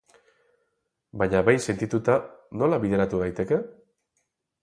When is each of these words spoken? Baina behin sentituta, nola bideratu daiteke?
Baina 1.21 1.41
behin 1.49 1.61
sentituta, 1.65 2.17
nola 2.61 2.81
bideratu 2.87 3.23
daiteke? 3.25 3.61